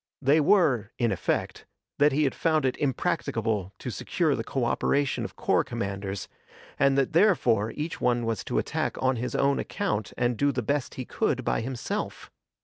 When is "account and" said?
9.59-10.37